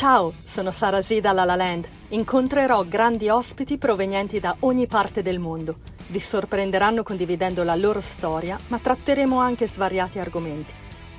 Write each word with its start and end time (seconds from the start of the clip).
Ciao, 0.00 0.32
sono 0.44 0.70
Sara 0.70 1.02
Z 1.02 1.18
da 1.18 1.32
La 1.32 1.44
La 1.44 1.56
Land. 1.56 1.86
Incontrerò 2.08 2.84
grandi 2.84 3.28
ospiti 3.28 3.76
provenienti 3.76 4.40
da 4.40 4.56
ogni 4.60 4.86
parte 4.86 5.20
del 5.20 5.38
mondo. 5.38 5.80
Vi 6.06 6.18
sorprenderanno 6.18 7.02
condividendo 7.02 7.62
la 7.64 7.74
loro 7.74 8.00
storia, 8.00 8.58
ma 8.68 8.78
tratteremo 8.78 9.38
anche 9.38 9.68
svariati 9.68 10.18
argomenti. 10.18 10.72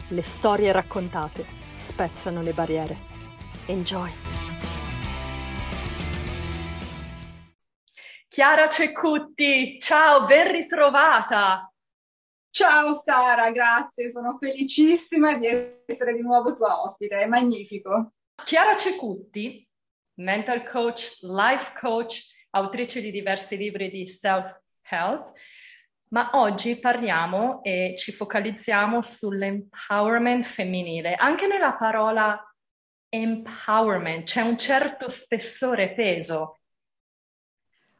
Le 0.07 0.21
storie 0.23 0.71
raccontate 0.71 1.45
spezzano 1.75 2.41
le 2.41 2.53
barriere. 2.53 2.97
Enjoy! 3.67 4.09
Chiara 8.27 8.67
Ceccutti, 8.67 9.79
ciao, 9.79 10.25
ben 10.25 10.51
ritrovata! 10.51 11.71
Ciao 12.49 12.95
Sara, 12.95 13.51
grazie, 13.51 14.09
sono 14.09 14.39
felicissima 14.39 15.37
di 15.37 15.45
essere 15.85 16.15
di 16.15 16.21
nuovo 16.23 16.53
tua 16.53 16.81
ospite, 16.81 17.21
è 17.21 17.27
magnifico. 17.27 18.13
Chiara 18.43 18.75
Cecutti, 18.75 19.67
mental 20.15 20.63
coach, 20.63 21.19
life 21.21 21.73
coach, 21.79 22.47
autrice 22.51 23.01
di 23.01 23.11
diversi 23.11 23.55
libri 23.57 23.89
di 23.89 24.07
self-help, 24.07 25.31
ma 26.09 26.31
oggi 26.33 26.77
parliamo 26.77 27.63
e 27.63 27.95
ci 27.97 28.11
focalizziamo 28.11 29.01
sull'empowerment 29.01 30.45
femminile. 30.45 31.15
Anche 31.15 31.47
nella 31.47 31.73
parola 31.73 32.37
empowerment 33.07 34.25
c'è 34.25 34.41
un 34.41 34.57
certo 34.57 35.09
spessore 35.09 35.93
peso 35.93 36.60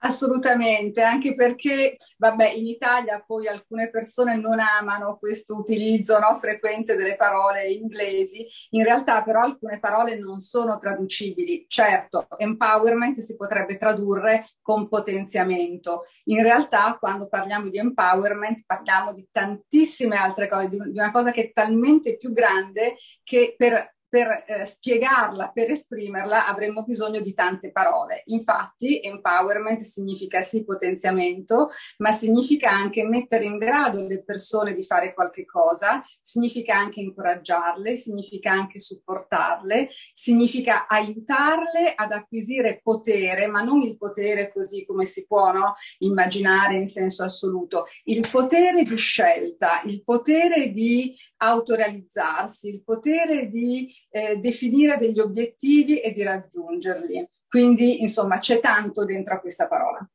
Assolutamente, 0.04 1.04
anche 1.04 1.36
perché, 1.36 1.96
vabbè, 2.18 2.54
in 2.54 2.66
Italia 2.66 3.24
poi 3.24 3.48
alcune 3.48 3.92
persone 3.92 4.36
non 4.36 4.58
amano 4.60 5.18
questo 5.20 5.56
utilizzo 5.56 6.18
no, 6.18 6.36
frequente 6.40 6.96
delle 6.96 7.16
parole 7.16 7.70
inglesi, 7.70 8.48
in 8.72 8.84
realtà 8.84 9.22
però 9.22 9.42
alcune 9.44 9.80
parole 9.80 10.18
non 10.18 10.40
sono 10.40 10.80
traducibili. 10.80 11.66
Certo, 11.68 12.26
empowerment 12.38 13.20
si 13.20 13.36
potrebbe 13.36 13.78
tradurre 13.78 14.50
con 14.64 14.88
potenziamento. 14.88 16.06
In 16.26 16.42
realtà 16.42 16.98
quando 17.00 17.28
parliamo 17.30 17.70
di 17.70 17.78
empowerment 17.78 18.64
parliamo 18.66 19.14
di 19.14 19.28
tantissime 19.32 20.16
altre 20.16 20.48
cose, 20.48 20.70
di 20.70 20.78
una 20.98 21.12
cosa 21.12 21.32
che 21.32 21.44
è 21.44 21.52
talmente 21.52 22.18
più 22.18 22.34
grande 22.34 22.96
che 23.24 23.54
per 23.56 23.94
per 24.12 24.44
eh, 24.46 24.66
spiegarla, 24.66 25.52
per 25.54 25.72
esprimerla, 25.72 26.46
avremmo 26.46 26.84
bisogno 26.84 27.22
di 27.22 27.34
tante 27.34 27.72
parole. 27.72 28.24
Infatti, 28.26 29.00
empowerment 29.02 29.80
significa 29.80 30.42
sì 30.42 30.66
potenziamento, 30.66 31.70
ma 32.00 32.12
significa 32.12 32.70
anche 32.70 33.06
mettere 33.06 33.46
in 33.46 33.58
grado 33.58 34.06
le 34.06 34.22
persone 34.22 34.74
di 34.74 34.84
fare 34.84 35.14
qualche 35.14 35.46
cosa, 35.46 36.04
significa 36.20 36.76
anche 36.76 37.00
incoraggiarle, 37.00 37.96
significa 37.96 38.52
anche 38.52 38.82
supportarle, 38.82 39.88
significa 40.12 40.88
aiutarle 40.88 41.94
ad 41.96 42.12
acquisire 42.12 42.82
potere, 42.84 43.48
ma 43.48 43.64
non 43.64 43.82
il 43.82 43.96
potere 43.96 44.52
così 44.52 44.86
come 44.86 45.06
si 45.06 45.26
può 45.26 45.54
no? 45.54 45.76
immaginare 46.00 46.76
in 46.76 46.88
senso 46.88 47.24
assoluto, 47.24 47.86
il 48.04 48.28
potere 48.30 48.84
di 48.84 48.98
scelta, 48.98 49.82
il 49.86 50.04
potere 50.04 50.72
di 50.72 51.16
autorealizzarsi, 51.38 52.68
il 52.68 52.84
potere 52.84 53.48
di 53.48 54.00
eh, 54.12 54.38
definire 54.38 54.98
degli 54.98 55.20
obiettivi 55.20 56.00
e 56.00 56.12
di 56.12 56.24
raggiungerli. 56.24 57.28
Quindi, 57.48 58.02
insomma, 58.02 58.40
c'è 58.40 58.60
tanto 58.60 59.06
dentro 59.06 59.34
a 59.34 59.40
questa 59.40 59.68
parola. 59.68 60.08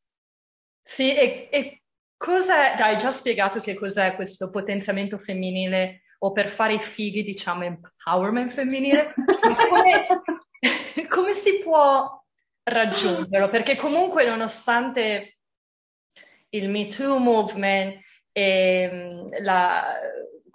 Sì, 0.83 1.15
e, 1.15 1.49
e 1.51 1.83
cosa 2.17 2.75
hai 2.75 2.97
già 2.97 3.11
spiegato 3.11 3.59
che 3.59 3.75
cos'è 3.75 4.15
questo 4.15 4.51
potenziamento 4.51 5.19
femminile 5.19 6.03
o 6.21 6.33
per 6.33 6.49
fare 6.49 6.75
i 6.75 6.81
fighi, 6.81 7.23
diciamo, 7.23 7.65
empowerment 7.65 8.51
femminile? 8.51 9.15
come, 9.69 10.07
come 11.09 11.33
si 11.33 11.59
può 11.59 12.23
raggiungerlo? 12.63 13.49
Perché 13.49 13.77
comunque, 13.77 14.25
nonostante 14.25 15.39
il 16.51 16.69
Me 16.69 16.87
Too 16.87 17.19
movement 17.19 18.01
e 18.33 19.27
la, 19.41 19.95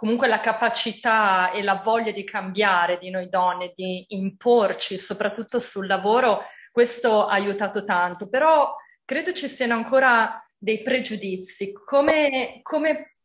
comunque 0.01 0.27
la 0.27 0.39
capacità 0.39 1.51
e 1.51 1.61
la 1.61 1.79
voglia 1.83 2.11
di 2.11 2.23
cambiare 2.23 2.97
di 2.97 3.11
noi 3.11 3.29
donne, 3.29 3.71
di 3.75 4.03
imporci, 4.09 4.97
soprattutto 4.97 5.59
sul 5.59 5.85
lavoro, 5.85 6.41
questo 6.71 7.27
ha 7.27 7.33
aiutato 7.33 7.85
tanto, 7.85 8.27
però 8.27 8.75
credo 9.05 9.31
ci 9.31 9.47
siano 9.47 9.75
ancora 9.75 10.43
dei 10.57 10.81
pregiudizi. 10.81 11.71
Come, 11.85 12.61
come, 12.63 13.17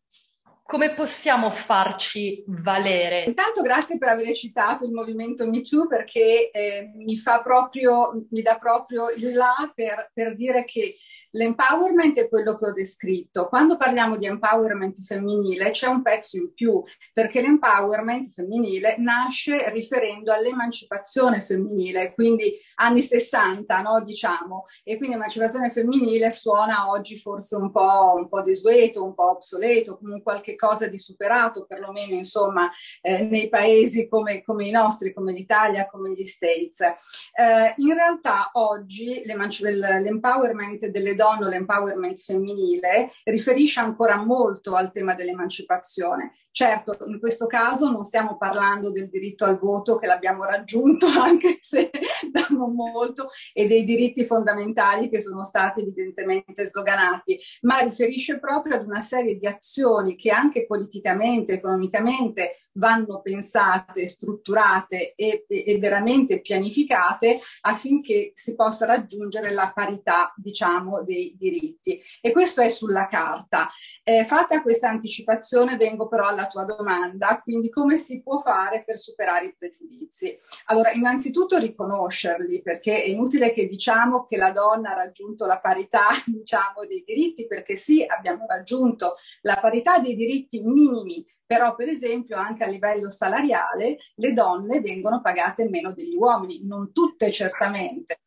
come 0.62 0.92
possiamo 0.92 1.50
farci 1.50 2.44
valere? 2.47 3.25
Intanto 3.25 3.62
grazie 3.62 3.97
per 3.97 4.10
aver 4.10 4.37
citato 4.37 4.84
il 4.84 4.93
movimento 4.93 5.48
Me 5.48 5.62
Too 5.62 5.87
perché 5.87 6.50
eh, 6.50 6.91
mi, 6.94 7.16
fa 7.16 7.41
proprio, 7.41 8.26
mi 8.32 8.43
dà 8.43 8.58
proprio 8.58 9.08
il 9.08 9.32
là 9.32 9.72
per, 9.75 10.10
per 10.12 10.37
dire 10.37 10.66
che 10.66 10.98
L'empowerment 11.37 12.19
è 12.19 12.29
quello 12.29 12.57
che 12.57 12.67
ho 12.67 12.73
descritto. 12.73 13.47
Quando 13.49 13.77
parliamo 13.77 14.17
di 14.17 14.25
empowerment 14.27 15.03
femminile 15.03 15.71
c'è 15.71 15.87
un 15.87 16.01
pezzo 16.03 16.39
in 16.39 16.53
più, 16.55 16.83
perché 17.13 17.43
l'empowerment 17.43 18.27
femminile 18.33 18.97
nasce 18.99 19.71
riferendo 19.71 20.33
all'emancipazione 20.33 21.43
femminile, 21.43 22.15
quindi 22.15 22.59
anni 22.77 23.03
60, 23.03 23.83
no, 23.83 24.03
diciamo, 24.03 24.65
e 24.83 24.97
quindi 24.97 25.17
emancipazione 25.17 25.71
femminile 25.71 26.31
suona 26.31 26.89
oggi 26.89 27.19
forse 27.19 27.57
un 27.57 27.71
po', 27.71 28.15
un 28.17 28.29
po' 28.29 28.41
desueto, 28.41 29.05
un 29.05 29.15
po' 29.15 29.33
obsoleto, 29.33 29.99
come 29.99 30.23
qualche 30.23 30.57
cosa 30.57 30.87
di 30.87 30.99
superato, 30.99 31.67
perlomeno 31.67 32.15
insomma 32.15 32.71
eh, 33.03 33.25
nei 33.25 33.51
paesi 33.51 34.09
come, 34.09 34.43
come, 34.43 34.67
i 34.67 34.71
nostri, 34.71 35.13
come 35.13 35.33
l'Italia, 35.33 35.87
come 35.87 36.13
gli 36.13 36.25
States. 36.25 36.81
Eh, 36.81 37.75
in 37.77 37.93
realtà 37.93 38.51
oggi 38.55 39.23
l'empowerment 39.25 40.87
delle 40.87 41.15
donne 41.15 41.25
donne, 41.26 41.48
l'empowerment 41.48 42.16
femminile, 42.16 43.10
riferisce 43.25 43.81
ancora 43.81 44.16
molto 44.16 44.75
al 44.75 44.92
tema 44.92 45.14
dell'emancipazione. 45.14 46.32
Certo, 46.50 46.97
in 47.06 47.19
questo 47.19 47.47
caso 47.47 47.91
non 47.91 48.04
stiamo 48.04 48.38
parlando 48.38 48.91
del 48.91 49.10
diritto 49.10 49.44
al 49.44 49.59
voto 49.59 49.98
che 49.98 50.06
l'abbiamo 50.06 50.44
raggiunto, 50.44 51.06
anche 51.20 51.59
se 51.60 51.91
da 52.32 52.47
non 52.50 52.75
molto, 52.75 53.28
e 53.53 53.66
dei 53.66 53.84
diritti 53.84 54.25
fondamentali 54.25 55.10
che 55.10 55.20
sono 55.20 55.44
stati 55.44 55.81
evidentemente 55.81 56.64
sdoganati, 56.64 57.38
ma 57.62 57.81
riferisce 57.81 58.38
proprio 58.38 58.76
ad 58.76 58.87
una 58.87 59.03
serie 59.03 59.37
di 59.37 59.47
azioni 59.47 60.16
che 60.16 60.31
anche 60.31 60.64
politicamente, 60.64 61.54
economicamente 61.54 62.66
vanno 62.76 63.20
pensate, 63.20 64.06
strutturate 64.06 65.14
e, 65.14 65.44
e, 65.48 65.78
veramente 65.78 66.41
pianificate 66.41 67.38
affinché 67.62 68.32
si 68.34 68.54
possa 68.54 68.87
raggiungere 68.87 69.53
la 69.53 69.72
parità, 69.75 70.32
diciamo, 70.37 71.03
dei 71.03 71.34
diritti. 71.38 72.00
E 72.20 72.32
questo 72.32 72.60
è 72.60 72.69
sulla 72.69 73.06
carta. 73.06 73.70
Eh, 74.03 74.25
fatta 74.25 74.62
questa 74.62 74.88
anticipazione, 74.88 75.76
vengo 75.76 76.09
però 76.09 76.28
alla 76.28 76.47
tua 76.47 76.64
domanda, 76.64 77.41
quindi 77.42 77.69
come 77.69 77.97
si 77.98 78.22
può 78.22 78.41
fare 78.41 78.84
per 78.84 78.98
superare 78.98 79.47
i 79.47 79.54
pregiudizi? 79.56 80.34
Allora, 80.66 80.93
innanzitutto 80.93 81.58
riconoscerli, 81.58 82.62
perché 82.62 83.03
è 83.03 83.08
inutile 83.08 83.53
che 83.53 83.66
diciamo 83.66 84.25
che 84.25 84.37
la 84.37 84.53
donna 84.53 84.93
ha 84.93 84.94
raggiunto 84.94 85.47
la 85.47 85.60
parità, 85.60 86.08
diciamo, 86.26 86.87
dei 86.87 87.03
diritti, 87.04 87.47
perché 87.47 87.75
sì, 87.75 88.04
abbiamo 88.06 88.47
raggiunto 88.47 89.16
la 89.43 89.58
parità 89.60 89.98
dei 89.98 90.14
diritti 90.14 90.60
minimi 90.62 91.25
però 91.47 91.75
per 91.75 91.89
esempio 91.89 92.37
anche 92.37 92.65
a 92.65 92.69
livello 92.69 93.09
salariale 93.09 93.99
le 94.17 94.33
donne 94.33 94.81
vengono 94.81 95.21
pagate 95.21 95.69
meno 95.69 95.93
degli 95.93 96.17
uomini, 96.17 96.61
non 96.65 96.93
tutte 96.93 97.31
certamente. 97.31 98.21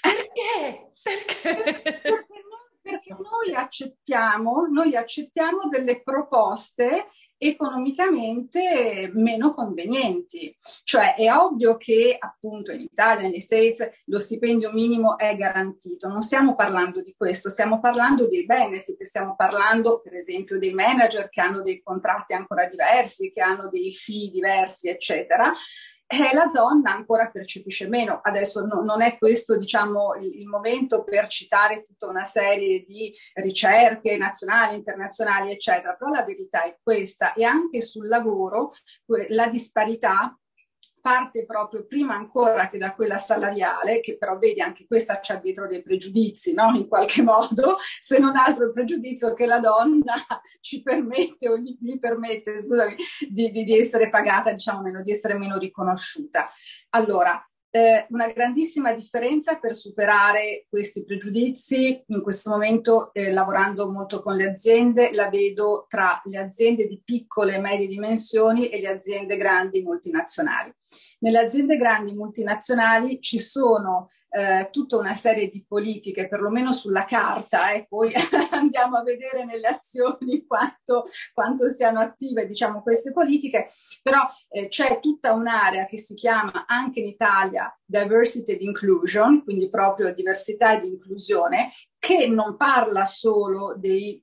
Perché? 0.00 0.92
Perché? 1.02 2.26
Perché, 2.86 3.12
noi, 3.14 3.52
accettiamo, 3.52 4.68
noi 4.70 4.94
accettiamo 4.94 5.68
delle 5.68 6.02
proposte 6.04 7.08
economicamente 7.36 9.10
meno 9.12 9.52
convenienti. 9.52 10.56
Cioè 10.84 11.16
è 11.16 11.34
ovvio 11.34 11.76
che 11.76 12.16
appunto 12.16 12.70
in 12.70 12.82
Italia, 12.82 13.26
negli 13.26 13.40
States, 13.40 13.90
lo 14.04 14.20
stipendio 14.20 14.70
minimo 14.72 15.18
è 15.18 15.34
garantito. 15.34 16.06
Non 16.06 16.22
stiamo 16.22 16.54
parlando 16.54 17.02
di 17.02 17.12
questo, 17.16 17.50
stiamo 17.50 17.80
parlando 17.80 18.28
dei 18.28 18.46
benefit, 18.46 19.02
stiamo 19.02 19.34
parlando 19.34 20.00
per 20.00 20.14
esempio 20.14 20.56
dei 20.56 20.72
manager 20.72 21.28
che 21.28 21.40
hanno 21.40 21.62
dei 21.62 21.82
contratti 21.82 22.34
ancora 22.34 22.68
diversi, 22.68 23.32
che 23.32 23.40
hanno 23.40 23.68
dei 23.68 23.92
fee 23.92 24.30
diversi, 24.30 24.88
eccetera 24.88 25.52
eh, 26.06 26.34
la 26.34 26.50
donna 26.52 26.92
ancora 26.92 27.30
percepisce 27.30 27.88
meno. 27.88 28.20
Adesso 28.22 28.64
no, 28.64 28.82
non 28.82 29.02
è 29.02 29.18
questo 29.18 29.56
diciamo, 29.58 30.14
il, 30.14 30.40
il, 30.40 30.46
momento 30.46 31.02
per 31.02 31.26
citare 31.28 31.82
tutta 31.82 32.06
una 32.06 32.24
serie 32.24 32.84
di 32.86 33.12
ricerche 33.34 34.16
nazionali, 34.16 34.76
internazionali, 34.76 35.52
eccetera, 35.52 35.94
però 35.94 36.10
la 36.10 36.24
verità 36.24 36.62
è 36.64 36.78
questa 36.82 37.32
e 37.32 37.44
anche 37.44 37.80
sul 37.80 38.06
lavoro 38.08 38.72
la 39.28 39.48
disparità 39.48 40.38
parte 41.06 41.46
proprio 41.46 41.86
prima 41.86 42.16
ancora 42.16 42.66
che 42.66 42.78
da 42.78 42.92
quella 42.92 43.18
salariale, 43.18 44.00
che 44.00 44.18
però 44.18 44.38
vedi 44.38 44.60
anche 44.60 44.86
questa 44.88 45.20
c'ha 45.22 45.36
dietro 45.36 45.68
dei 45.68 45.80
pregiudizi, 45.80 46.52
no? 46.52 46.74
In 46.74 46.88
qualche 46.88 47.22
modo, 47.22 47.76
se 48.00 48.18
non 48.18 48.34
altro 48.34 48.64
il 48.64 48.72
pregiudizio 48.72 49.32
che 49.32 49.46
la 49.46 49.60
donna 49.60 50.14
ci 50.60 50.82
permette 50.82 51.48
o 51.48 51.58
gli, 51.58 51.76
gli 51.80 52.00
permette, 52.00 52.60
scusami, 52.60 52.96
di, 53.28 53.52
di, 53.52 53.62
di 53.62 53.78
essere 53.78 54.10
pagata, 54.10 54.50
diciamo 54.50 54.80
meno, 54.80 55.00
di 55.02 55.12
essere 55.12 55.38
meno 55.38 55.58
riconosciuta. 55.58 56.50
Allora, 56.90 57.40
eh, 57.70 58.06
una 58.10 58.28
grandissima 58.28 58.92
differenza 58.92 59.58
per 59.58 59.74
superare 59.74 60.66
questi 60.68 61.04
pregiudizi. 61.04 62.02
In 62.06 62.22
questo 62.22 62.50
momento, 62.50 63.12
eh, 63.12 63.32
lavorando 63.32 63.90
molto 63.90 64.22
con 64.22 64.36
le 64.36 64.48
aziende, 64.48 65.12
la 65.12 65.28
vedo 65.28 65.86
tra 65.88 66.20
le 66.24 66.38
aziende 66.38 66.86
di 66.86 67.00
piccole 67.04 67.56
e 67.56 67.60
medie 67.60 67.86
dimensioni 67.86 68.68
e 68.68 68.80
le 68.80 68.88
aziende 68.88 69.36
grandi 69.36 69.82
multinazionali. 69.82 70.72
Nelle 71.18 71.38
aziende 71.38 71.76
grandi 71.76 72.12
multinazionali 72.12 73.20
ci 73.20 73.38
sono 73.38 74.08
eh, 74.36 74.68
tutta 74.70 74.98
una 74.98 75.14
serie 75.14 75.48
di 75.48 75.64
politiche, 75.66 76.28
perlomeno 76.28 76.70
sulla 76.70 77.06
carta, 77.06 77.70
e 77.70 77.86
poi 77.88 78.12
andiamo 78.52 78.98
a 78.98 79.02
vedere 79.02 79.46
nelle 79.46 79.66
azioni 79.68 80.44
quanto, 80.46 81.04
quanto 81.32 81.70
siano 81.70 82.00
attive 82.00 82.46
diciamo, 82.46 82.82
queste 82.82 83.12
politiche, 83.12 83.66
però 84.02 84.20
eh, 84.50 84.68
c'è 84.68 85.00
tutta 85.00 85.32
un'area 85.32 85.86
che 85.86 85.96
si 85.96 86.12
chiama 86.12 86.66
anche 86.66 87.00
in 87.00 87.06
Italia 87.06 87.74
diversity 87.82 88.52
and 88.52 88.60
inclusion, 88.60 89.42
quindi 89.42 89.70
proprio 89.70 90.12
diversità 90.12 90.76
ed 90.76 90.84
inclusione, 90.84 91.70
che 91.98 92.26
non 92.28 92.58
parla 92.58 93.06
solo 93.06 93.74
dei 93.78 94.22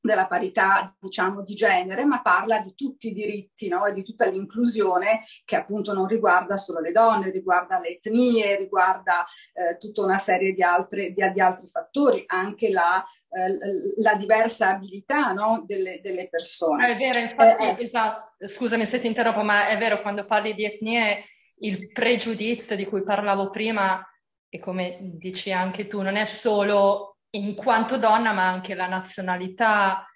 della 0.00 0.26
parità, 0.26 0.94
diciamo, 0.98 1.42
di 1.42 1.54
genere, 1.54 2.04
ma 2.04 2.22
parla 2.22 2.60
di 2.60 2.74
tutti 2.74 3.08
i 3.08 3.12
diritti 3.12 3.68
no? 3.68 3.84
e 3.86 3.92
di 3.92 4.02
tutta 4.02 4.26
l'inclusione 4.26 5.20
che 5.44 5.56
appunto 5.56 5.92
non 5.92 6.06
riguarda 6.06 6.56
solo 6.56 6.80
le 6.80 6.92
donne, 6.92 7.30
riguarda 7.30 7.78
le 7.80 7.98
etnie, 8.00 8.56
riguarda 8.56 9.26
eh, 9.52 9.76
tutta 9.76 10.02
una 10.02 10.18
serie 10.18 10.52
di, 10.52 10.62
altre, 10.62 11.10
di, 11.10 11.32
di 11.32 11.40
altri 11.40 11.68
fattori, 11.68 12.22
anche 12.26 12.70
la, 12.70 13.04
eh, 13.30 14.00
la 14.00 14.14
diversa 14.14 14.70
abilità 14.70 15.32
no? 15.32 15.64
delle, 15.66 16.00
delle, 16.00 16.28
persone. 16.28 16.92
È 16.92 16.96
vero, 16.96 17.18
infatti, 17.18 17.62
eh, 17.62 17.76
eh, 17.78 17.84
esatto. 17.86 18.48
scusami 18.48 18.86
se 18.86 19.00
ti 19.00 19.06
interrompo, 19.06 19.42
ma 19.42 19.68
è 19.68 19.76
vero, 19.78 20.00
quando 20.00 20.24
parli 20.24 20.54
di 20.54 20.64
etnie, 20.64 21.24
il 21.60 21.90
pregiudizio 21.90 22.76
di 22.76 22.86
cui 22.86 23.02
parlavo 23.02 23.50
prima, 23.50 24.02
e 24.48 24.58
come 24.58 24.98
dici 25.00 25.52
anche 25.52 25.88
tu, 25.88 26.00
non 26.02 26.16
è 26.16 26.24
solo 26.24 27.17
in 27.30 27.54
quanto 27.54 27.98
donna, 27.98 28.32
ma 28.32 28.48
anche 28.48 28.74
la 28.74 28.86
nazionalità 28.86 30.06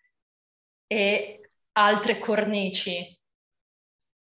e 0.86 1.50
altre 1.72 2.18
cornici. 2.18 3.18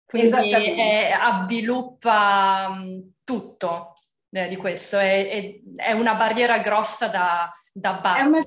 Quindi 0.05 0.51
è, 0.51 1.13
avviluppa 1.13 2.67
um, 2.69 3.13
tutto 3.23 3.93
eh, 4.31 4.49
di 4.49 4.57
questo, 4.57 4.99
è, 4.99 5.29
è, 5.29 5.61
è, 5.77 5.93
una 5.93 6.15
barriera 6.15 6.59
grossa 6.59 7.07
da, 7.07 7.53
da 7.73 7.93
battere. 7.95 8.25
È 8.25 8.27
una 8.27 8.45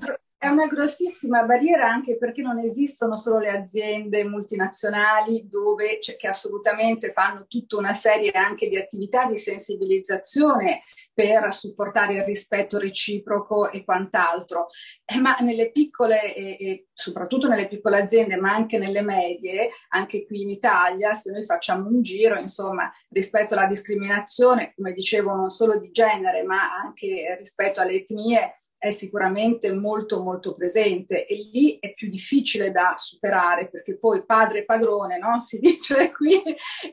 grossissima 0.68 1.44
barriera 1.44 1.88
anche 1.88 2.16
perché 2.16 2.42
non 2.42 2.58
esistono 2.58 3.16
solo 3.16 3.38
le 3.38 3.50
aziende 3.50 4.24
multinazionali 4.24 5.48
dove, 5.48 6.00
cioè, 6.00 6.16
che 6.16 6.28
assolutamente 6.28 7.10
fanno 7.10 7.46
tutta 7.46 7.76
una 7.76 7.92
serie 7.92 8.30
anche 8.32 8.68
di 8.68 8.76
attività 8.76 9.26
di 9.26 9.36
sensibilizzazione 9.36 10.82
per 11.12 11.52
supportare 11.52 12.16
il 12.16 12.24
rispetto 12.24 12.78
reciproco 12.78 13.70
e 13.70 13.84
quant'altro, 13.84 14.66
eh, 15.04 15.18
ma 15.18 15.36
nelle 15.40 15.70
piccole 15.70 16.34
e, 16.34 16.56
e 16.58 16.86
soprattutto 16.92 17.48
nelle 17.48 17.68
piccole 17.68 18.00
aziende, 18.00 18.36
ma 18.36 18.52
anche 18.52 18.78
nelle 18.78 19.02
medie, 19.02 19.70
anche 19.90 20.24
qui 20.26 20.42
in 20.42 20.50
Italia, 20.50 21.14
se 21.14 21.30
noi 21.30 21.44
facciamo 21.44 21.88
un 21.88 22.02
giro, 22.02 22.38
insomma, 22.38 22.90
rispetto 23.10 23.54
alla 23.54 23.66
discriminazione, 23.66 24.72
come 24.74 24.92
dicevo, 24.92 25.34
non 25.34 25.50
solo 25.50 25.78
di 25.78 25.90
genere, 25.90 26.42
ma 26.42 26.74
anche 26.74 27.36
rispetto 27.38 27.80
alle 27.80 27.94
etnie, 27.94 28.52
è 28.84 28.90
sicuramente 28.90 29.72
molto 29.72 30.20
molto 30.20 30.54
presente 30.54 31.24
e 31.24 31.36
lì 31.50 31.78
è 31.80 31.94
più 31.94 32.10
difficile 32.10 32.70
da 32.70 32.92
superare 32.98 33.70
perché 33.70 33.96
poi 33.96 34.26
padre 34.26 34.58
e 34.58 34.64
padrone, 34.66 35.16
no? 35.16 35.40
si 35.40 35.56
dice 35.58 36.12
qui, 36.12 36.42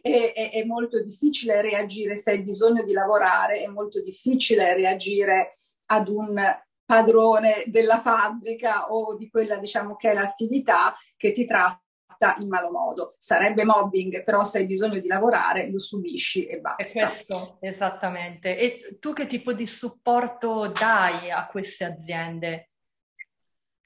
è, 0.01 0.31
è, 0.33 0.51
è 0.51 0.63
molto 0.63 1.03
difficile 1.03 1.61
reagire 1.61 2.15
se 2.15 2.31
hai 2.31 2.43
bisogno 2.43 2.83
di 2.83 2.93
lavorare, 2.93 3.61
è 3.61 3.67
molto 3.67 4.01
difficile 4.01 4.73
reagire 4.73 5.49
ad 5.87 6.07
un 6.07 6.41
padrone 6.85 7.63
della 7.67 7.99
fabbrica 7.99 8.89
o 8.89 9.17
di 9.17 9.29
quella 9.29 9.57
diciamo 9.57 9.97
che 9.97 10.11
è 10.11 10.13
l'attività 10.13 10.95
che 11.17 11.33
ti 11.33 11.45
tratta 11.45 11.80
tratta 12.21 12.41
in 12.41 12.47
malo 12.47 12.69
modo. 12.69 13.15
Sarebbe 13.17 13.65
mobbing, 13.65 14.23
però 14.23 14.43
se 14.43 14.59
hai 14.59 14.67
bisogno 14.67 14.99
di 14.99 15.07
lavorare 15.07 15.69
lo 15.71 15.79
subisci 15.79 16.45
e 16.45 16.59
basta. 16.59 17.09
Questo, 17.09 17.57
esattamente. 17.61 18.57
E 18.57 18.97
tu 18.99 19.13
che 19.13 19.25
tipo 19.25 19.53
di 19.53 19.65
supporto 19.65 20.67
dai 20.67 21.31
a 21.31 21.47
queste 21.47 21.85
aziende? 21.85 22.70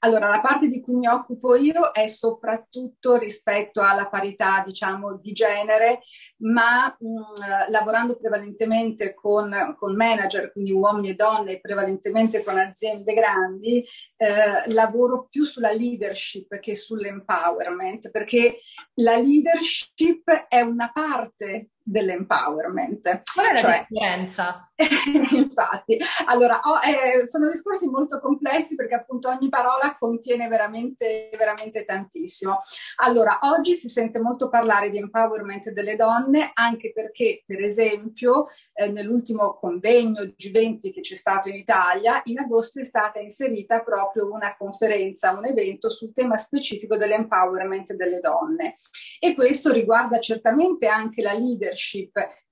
Allora, 0.06 0.28
la 0.28 0.40
parte 0.40 0.68
di 0.68 0.80
cui 0.80 0.94
mi 0.94 1.08
occupo 1.08 1.56
io 1.56 1.90
è 1.90 2.06
soprattutto 2.06 3.16
rispetto 3.16 3.82
alla 3.82 4.06
parità, 4.06 4.62
diciamo, 4.64 5.16
di 5.16 5.32
genere, 5.32 6.02
ma 6.42 6.86
mh, 6.96 7.70
lavorando 7.70 8.16
prevalentemente 8.16 9.14
con, 9.14 9.74
con, 9.76 9.96
manager, 9.96 10.52
quindi 10.52 10.70
uomini 10.70 11.08
e 11.08 11.14
donne, 11.14 11.58
prevalentemente 11.58 12.44
con 12.44 12.56
aziende 12.56 13.14
grandi, 13.14 13.84
eh, 14.16 14.70
lavoro 14.72 15.26
più 15.28 15.42
sulla 15.42 15.72
leadership 15.72 16.56
che 16.60 16.76
sull'empowerment, 16.76 18.12
perché 18.12 18.60
la 19.00 19.16
leadership 19.16 20.30
è 20.48 20.60
una 20.60 20.88
parte 20.92 21.70
dell'empowerment. 21.86 23.22
Qual 23.32 23.46
è 23.46 23.52
la 23.52 23.56
cioè, 23.56 23.86
differenza? 23.88 24.68
infatti, 25.36 25.96
allora, 26.26 26.58
oh, 26.64 26.80
eh, 26.80 27.28
sono 27.28 27.48
discorsi 27.48 27.88
molto 27.88 28.18
complessi 28.20 28.74
perché 28.74 28.94
appunto 28.94 29.28
ogni 29.28 29.48
parola 29.48 29.94
contiene 29.96 30.48
veramente, 30.48 31.30
veramente 31.38 31.84
tantissimo. 31.84 32.58
Allora, 32.96 33.38
oggi 33.42 33.74
si 33.74 33.88
sente 33.88 34.18
molto 34.18 34.48
parlare 34.48 34.90
di 34.90 34.98
empowerment 34.98 35.70
delle 35.70 35.94
donne 35.94 36.50
anche 36.54 36.92
perché, 36.92 37.44
per 37.46 37.62
esempio, 37.62 38.48
eh, 38.74 38.88
nell'ultimo 38.88 39.54
convegno 39.54 40.22
G20 40.22 40.92
che 40.92 41.00
c'è 41.00 41.14
stato 41.14 41.48
in 41.48 41.54
Italia, 41.54 42.20
in 42.24 42.40
agosto 42.40 42.80
è 42.80 42.84
stata 42.84 43.20
inserita 43.20 43.80
proprio 43.80 44.30
una 44.30 44.56
conferenza, 44.58 45.30
un 45.30 45.46
evento 45.46 45.88
sul 45.88 46.12
tema 46.12 46.36
specifico 46.36 46.96
dell'empowerment 46.96 47.94
delle 47.94 48.18
donne. 48.18 48.74
E 49.20 49.34
questo 49.34 49.72
riguarda 49.72 50.18
certamente 50.18 50.88
anche 50.88 51.22
la 51.22 51.32
leadership 51.32 51.74
leadership 51.76 52.10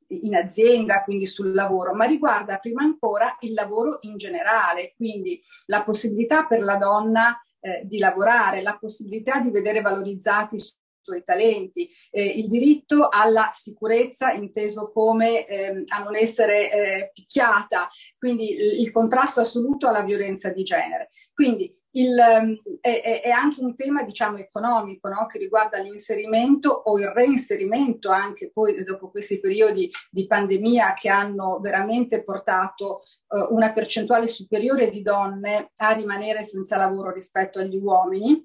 in 0.08 0.36
azienda, 0.36 1.02
quindi 1.02 1.24
sul 1.24 1.54
lavoro, 1.54 1.94
ma 1.94 2.04
riguarda 2.04 2.58
prima 2.58 2.82
ancora 2.82 3.36
il 3.40 3.54
lavoro 3.54 3.98
in 4.02 4.18
generale, 4.18 4.92
quindi 4.94 5.40
la 5.66 5.82
possibilità 5.82 6.44
per 6.46 6.60
la 6.60 6.76
donna 6.76 7.40
eh, 7.60 7.82
di 7.84 7.98
lavorare, 7.98 8.60
la 8.60 8.76
possibilità 8.78 9.40
di 9.40 9.50
vedere 9.50 9.80
valorizzati 9.80 10.56
i 10.56 10.62
suoi 11.00 11.22
talenti, 11.24 11.88
eh, 12.10 12.22
il 12.22 12.46
diritto 12.48 13.08
alla 13.08 13.48
sicurezza 13.52 14.30
inteso 14.32 14.92
come 14.92 15.46
eh, 15.46 15.84
a 15.86 16.02
non 16.02 16.14
essere 16.14 16.70
eh, 16.70 17.10
picchiata, 17.12 17.88
quindi 18.18 18.52
il, 18.52 18.80
il 18.80 18.90
contrasto 18.92 19.40
assoluto 19.40 19.88
alla 19.88 20.02
violenza 20.02 20.50
di 20.50 20.62
genere. 20.62 21.10
Quindi 21.32 21.74
il, 21.96 22.18
ehm, 22.18 22.60
è, 22.80 23.22
è, 23.22 23.30
anche 23.30 23.62
un 23.62 23.74
tema, 23.74 24.02
diciamo, 24.02 24.38
economico, 24.38 25.08
no? 25.08 25.26
che 25.26 25.38
riguarda 25.38 25.78
l'inserimento 25.78 26.70
o 26.70 26.98
il 26.98 27.08
reinserimento 27.08 28.10
anche 28.10 28.50
poi 28.52 28.82
dopo 28.84 29.10
questi 29.10 29.40
periodi 29.40 29.90
di 30.10 30.26
pandemia 30.26 30.94
che 30.94 31.08
hanno 31.08 31.58
veramente 31.60 32.24
portato 32.24 33.02
uh, 33.28 33.54
una 33.54 33.72
percentuale 33.72 34.26
superiore 34.26 34.88
di 34.88 35.02
donne 35.02 35.70
a 35.76 35.92
rimanere 35.92 36.42
senza 36.42 36.76
lavoro 36.76 37.12
rispetto 37.12 37.58
agli 37.58 37.76
uomini 37.76 38.44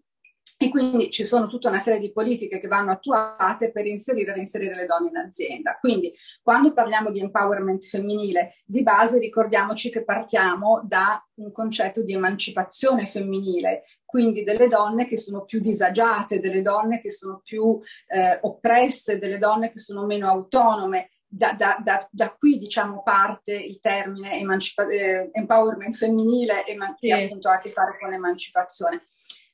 e 0.61 0.67
quindi 0.67 1.09
ci 1.09 1.23
sono 1.23 1.47
tutta 1.47 1.69
una 1.69 1.79
serie 1.79 2.01
di 2.01 2.11
politiche 2.11 2.59
che 2.59 2.67
vanno 2.67 2.91
attuate 2.91 3.71
per 3.71 3.85
inserire 3.85 4.31
e 4.31 4.33
reinserire 4.33 4.75
le 4.75 4.85
donne 4.85 5.07
in 5.07 5.15
azienda. 5.15 5.77
Quindi 5.79 6.13
quando 6.41 6.73
parliamo 6.73 7.11
di 7.11 7.21
empowerment 7.21 7.85
femminile, 7.85 8.55
di 8.65 8.83
base 8.83 9.19
ricordiamoci 9.19 9.89
che 9.89 10.03
partiamo 10.03 10.83
da 10.85 11.25
un 11.35 11.53
concetto 11.53 12.03
di 12.03 12.11
emancipazione 12.11 13.07
femminile, 13.07 13.85
quindi 14.03 14.43
delle 14.43 14.67
donne 14.67 15.07
che 15.07 15.15
sono 15.15 15.45
più 15.45 15.61
disagiate, 15.61 16.41
delle 16.41 16.61
donne 16.61 16.99
che 16.99 17.09
sono 17.09 17.39
più 17.41 17.79
eh, 18.07 18.39
oppresse, 18.41 19.17
delle 19.17 19.37
donne 19.37 19.69
che 19.69 19.79
sono 19.79 20.05
meno 20.05 20.27
autonome. 20.27 21.11
Da, 21.31 21.53
da, 21.53 21.79
da, 21.81 22.05
da 22.09 22.33
qui 22.33 22.57
diciamo 22.57 23.03
parte 23.03 23.53
il 23.53 23.79
termine 23.79 24.39
emancipa- 24.39 24.87
eh, 24.87 25.29
empowerment 25.31 25.95
femminile 25.95 26.65
e 26.65 26.75
man- 26.75 26.95
che 26.97 27.13
appunto 27.13 27.49
ha 27.49 27.53
a 27.53 27.59
che 27.59 27.69
fare 27.69 27.97
con 27.99 28.09
l'emancipazione. 28.09 29.03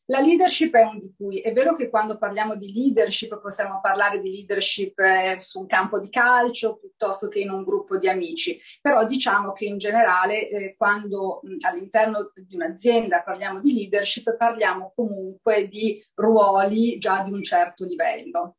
La 0.08 0.20
leadership 0.20 0.76
è 0.76 0.84
un 0.84 1.00
di 1.00 1.14
cui. 1.18 1.40
È 1.40 1.52
vero 1.52 1.76
che 1.76 1.90
quando 1.90 2.18
parliamo 2.18 2.56
di 2.56 2.72
leadership 2.72 3.40
possiamo 3.42 3.80
parlare 3.82 4.20
di 4.20 4.30
leadership 4.30 5.00
eh, 5.00 5.38
su 5.42 5.62
un 5.62 5.66
campo 5.66 6.00
di 6.00 6.10
calcio 6.10 6.78
piuttosto 6.78 7.28
che 7.28 7.40
in 7.40 7.50
un 7.50 7.64
gruppo 7.64 7.98
di 7.98 8.08
amici, 8.08 8.60
però 8.82 9.08
diciamo 9.08 9.52
che 9.54 9.66
in 9.66 9.80
generale 9.80 10.48
eh, 10.50 10.76
quando 10.78 11.40
mh, 11.42 11.58
all'interno 11.62 12.32
di 12.36 12.56
un'azienda 12.56 13.24
parliamo 13.24 13.62
di 13.62 13.74
leadership 13.74 14.38
parliamo 14.38 14.94
comunque 14.96 15.68
di 15.68 16.04
ruoli 16.14 17.00
già 17.00 17.24
di 17.24 17.32
un 17.32 17.42
certo 17.42 17.86
livello. 17.86 18.58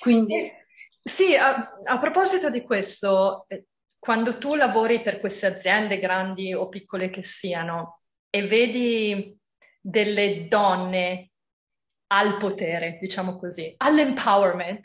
Quindi... 0.00 0.52
Sì, 1.02 1.34
a, 1.34 1.78
a 1.84 1.98
proposito 1.98 2.50
di 2.50 2.62
questo, 2.62 3.44
eh, 3.48 3.66
quando 3.98 4.36
tu 4.38 4.54
lavori 4.54 5.02
per 5.02 5.20
queste 5.20 5.46
aziende 5.46 5.98
grandi 5.98 6.52
o 6.52 6.68
piccole 6.68 7.08
che 7.08 7.22
siano 7.22 8.00
e 8.28 8.46
vedi 8.46 9.38
delle 9.86 10.48
donne 10.48 11.30
al 12.06 12.38
potere, 12.38 12.96
diciamo 12.98 13.36
così, 13.36 13.74
all'empowerment. 13.76 14.80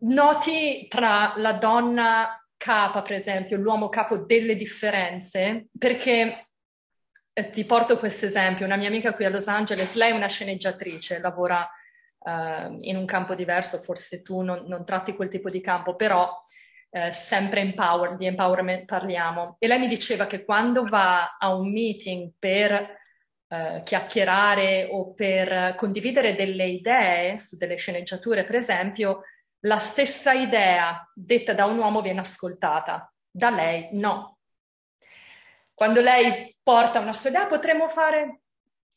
Noti 0.00 0.86
tra 0.88 1.34
la 1.36 1.52
donna 1.52 2.42
capa, 2.56 3.02
per 3.02 3.12
esempio, 3.12 3.58
l'uomo 3.58 3.90
capo 3.90 4.18
delle 4.18 4.56
differenze, 4.56 5.68
perché 5.78 6.48
eh, 7.34 7.50
ti 7.50 7.64
porto 7.66 7.98
questo 7.98 8.24
esempio, 8.24 8.64
una 8.64 8.76
mia 8.76 8.88
amica 8.88 9.12
qui 9.12 9.26
a 9.26 9.28
Los 9.28 9.46
Angeles, 9.46 9.94
lei 9.94 10.10
è 10.10 10.14
una 10.14 10.26
sceneggiatrice, 10.26 11.20
lavora 11.20 11.68
uh, 12.18 12.78
in 12.80 12.96
un 12.96 13.04
campo 13.04 13.34
diverso, 13.34 13.76
forse 13.76 14.22
tu 14.22 14.40
non, 14.40 14.64
non, 14.66 14.86
tratti 14.86 15.14
quel 15.14 15.28
tipo 15.28 15.50
di 15.50 15.60
campo, 15.60 15.96
però 15.96 16.32
eh, 16.90 17.12
sempre 17.12 17.60
empower, 17.60 18.16
di 18.16 18.24
empowerment 18.24 18.86
parliamo. 18.86 19.56
E 19.58 19.66
lei 19.66 19.78
mi 19.78 19.88
diceva 19.88 20.26
che 20.26 20.44
quando 20.44 20.84
va 20.84 21.36
a 21.38 21.54
un 21.54 21.70
meeting 21.70 22.32
per 22.38 23.04
eh, 23.76 23.82
chiacchierare 23.84 24.88
o 24.90 25.12
per 25.14 25.74
condividere 25.76 26.34
delle 26.34 26.66
idee 26.66 27.38
su 27.38 27.56
delle 27.56 27.76
sceneggiature, 27.76 28.44
per 28.44 28.56
esempio, 28.56 29.22
la 29.60 29.78
stessa 29.78 30.32
idea 30.32 31.10
detta 31.14 31.52
da 31.52 31.64
un 31.64 31.78
uomo 31.78 32.00
viene 32.00 32.20
ascoltata, 32.20 33.12
da 33.30 33.50
lei 33.50 33.88
no. 33.92 34.38
Quando 35.74 36.00
lei 36.00 36.56
porta 36.62 37.00
una 37.00 37.12
sua 37.12 37.30
idea 37.30 37.46
potremmo 37.46 37.88
fare 37.88 38.40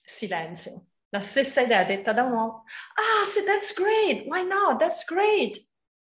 silenzio. 0.01 0.86
La 1.10 1.20
stessa 1.20 1.62
idea 1.62 1.84
detta 1.84 2.13
da 2.13 2.24
un 2.24 2.34
uomo, 2.34 2.63
ah, 2.96 3.25
so 3.25 3.44
that's 3.44 3.74
great, 3.74 4.28
why 4.28 4.46
not, 4.46 4.78
that's 4.80 5.04
great. 5.06 5.69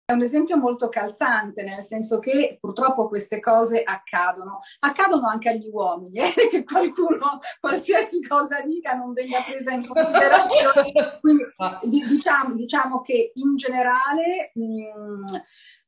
È 0.10 0.14
un 0.14 0.24
esempio 0.24 0.58
molto 0.58 0.90
calzante, 0.90 1.62
nel 1.62 1.84
senso 1.84 2.18
che 2.18 2.58
purtroppo 2.60 3.08
queste 3.08 3.40
cose 3.40 3.84
accadono. 3.84 4.60
Accadono 4.80 5.28
anche 5.28 5.50
agli 5.50 5.70
uomini, 5.72 6.18
eh? 6.18 6.34
che 6.50 6.64
qualcuno, 6.64 7.40
qualsiasi 7.60 8.20
cosa 8.24 8.60
dica, 8.62 8.96
non 8.96 9.14
venga 9.14 9.44
presa 9.44 9.72
in 9.72 9.86
considerazione. 9.86 11.20
Quindi 11.22 12.08
diciamo, 12.08 12.56
diciamo 12.56 13.02
che 13.02 13.34
in 13.36 13.56
generale 13.56 14.50
mh, 14.56 15.36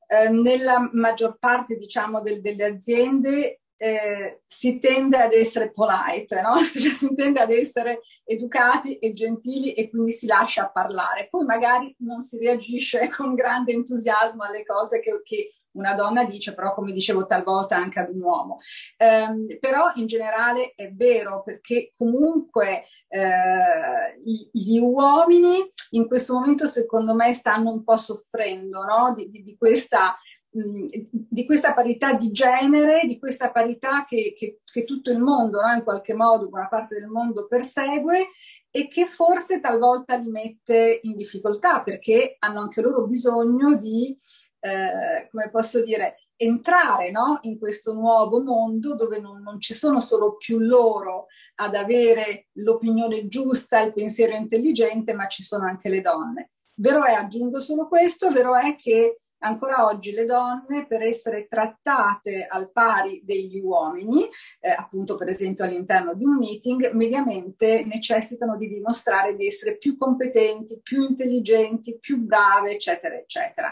eh, 0.05 0.29
nella 0.29 0.87
maggior 0.93 1.37
parte 1.39 1.75
diciamo, 1.75 2.21
del, 2.21 2.41
delle 2.41 2.65
aziende 2.65 3.60
eh, 3.81 4.41
si 4.45 4.77
tende 4.77 5.17
ad 5.17 5.33
essere 5.33 5.71
polite, 5.71 6.39
no? 6.39 6.61
cioè, 6.61 6.93
si 6.93 7.15
tende 7.15 7.39
ad 7.39 7.49
essere 7.49 8.01
educati 8.23 8.99
e 8.99 9.11
gentili 9.11 9.73
e 9.73 9.89
quindi 9.89 10.11
si 10.11 10.27
lascia 10.27 10.69
parlare. 10.69 11.29
Poi 11.31 11.45
magari 11.45 11.95
non 11.99 12.21
si 12.21 12.37
reagisce 12.37 13.09
con 13.15 13.33
grande 13.33 13.71
entusiasmo 13.71 14.43
alle 14.43 14.63
cose 14.63 14.99
che, 14.99 15.21
che 15.23 15.55
una 15.73 15.95
donna 15.95 16.25
dice, 16.25 16.53
però 16.53 16.75
come 16.75 16.91
dicevo 16.91 17.25
talvolta 17.25 17.75
anche 17.75 17.99
ad 17.99 18.13
un 18.13 18.21
uomo. 18.21 18.59
Um, 18.97 19.57
però 19.59 19.91
in 19.95 20.05
generale 20.05 20.73
è 20.75 20.91
vero 20.91 21.41
perché 21.43 21.91
comunque 21.97 22.85
uh, 23.07 24.21
gli 24.51 24.77
uomini 24.77 25.57
in 25.91 26.07
questo 26.07 26.33
momento 26.33 26.67
secondo 26.67 27.15
me 27.15 27.33
stanno 27.33 27.71
un 27.71 27.83
po' 27.83 27.97
soffrendo 27.97 28.83
no? 28.83 29.13
di, 29.15 29.29
di, 29.29 29.43
di, 29.43 29.55
questa 29.57 30.15
di 30.53 31.45
questa 31.45 31.73
parità 31.73 32.13
di 32.13 32.29
genere, 32.31 33.05
di 33.07 33.17
questa 33.17 33.51
parità 33.51 34.03
che, 34.03 34.33
che, 34.35 34.59
che 34.65 34.83
tutto 34.83 35.09
il 35.09 35.19
mondo, 35.19 35.61
no? 35.61 35.73
in 35.73 35.83
qualche 35.83 36.13
modo, 36.13 36.49
buona 36.49 36.67
parte 36.67 36.99
del 36.99 37.07
mondo 37.07 37.47
persegue 37.47 38.27
e 38.69 38.89
che 38.89 39.05
forse 39.05 39.61
talvolta 39.61 40.15
li 40.15 40.29
mette 40.29 40.99
in 41.03 41.15
difficoltà 41.15 41.81
perché 41.83 42.35
hanno 42.39 42.59
anche 42.59 42.81
loro 42.81 43.07
bisogno 43.07 43.77
di, 43.77 44.15
eh, 44.59 45.29
come 45.31 45.49
posso 45.51 45.81
dire, 45.83 46.27
entrare 46.35 47.11
no? 47.11 47.39
in 47.43 47.57
questo 47.57 47.93
nuovo 47.93 48.43
mondo 48.43 48.95
dove 48.95 49.19
non, 49.21 49.41
non, 49.41 49.59
ci 49.61 49.73
sono 49.73 50.01
solo 50.01 50.35
più 50.35 50.59
loro 50.59 51.27
ad 51.55 51.75
avere 51.75 52.47
l'opinione 52.53 53.27
giusta, 53.27 53.79
il 53.79 53.93
pensiero 53.93 54.35
intelligente, 54.35 55.13
ma 55.13 55.27
ci 55.27 55.43
sono 55.43 55.63
anche 55.63 55.87
le 55.87 56.01
donne. 56.01 56.51
Vero 56.81 57.03
è, 57.03 57.13
aggiungo 57.13 57.59
solo 57.59 57.87
questo, 57.87 58.31
vero 58.31 58.55
è 58.55 58.75
che 58.75 59.17
ancora 59.43 59.85
oggi 59.85 60.13
le 60.13 60.25
donne 60.25 60.87
per 60.87 61.03
essere 61.03 61.45
trattate 61.47 62.47
al 62.49 62.71
pari 62.71 63.21
degli 63.23 63.59
uomini, 63.59 64.27
eh, 64.59 64.71
appunto 64.71 65.15
per 65.15 65.27
esempio 65.27 65.63
all'interno 65.63 66.15
di 66.15 66.23
un 66.23 66.37
meeting, 66.37 66.89
mediamente 66.93 67.83
necessitano 67.85 68.57
di 68.57 68.67
dimostrare 68.67 69.35
di 69.35 69.45
essere 69.45 69.77
più 69.77 69.95
competenti, 69.95 70.79
più 70.81 71.07
intelligenti, 71.07 71.99
più 71.99 72.17
brave, 72.17 72.71
eccetera, 72.71 73.15
eccetera. 73.15 73.71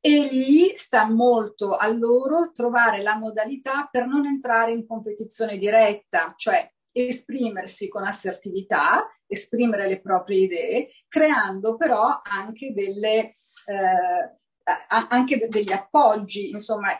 E 0.00 0.28
lì 0.32 0.76
sta 0.76 1.08
molto 1.08 1.76
a 1.76 1.86
loro 1.86 2.50
trovare 2.52 3.00
la 3.00 3.16
modalità 3.16 3.86
per 3.88 4.08
non 4.08 4.26
entrare 4.26 4.72
in 4.72 4.88
competizione 4.88 5.56
diretta, 5.56 6.34
cioè 6.36 6.68
esprimersi 6.92 7.88
con 7.88 8.04
assertività, 8.04 9.06
esprimere 9.26 9.88
le 9.88 10.00
proprie 10.00 10.42
idee, 10.42 10.88
creando 11.08 11.76
però 11.76 12.20
anche 12.22 12.72
delle... 12.72 13.30
Eh, 13.66 14.38
anche 14.88 15.48
degli 15.48 15.72
appoggi, 15.72 16.50
insomma, 16.50 16.96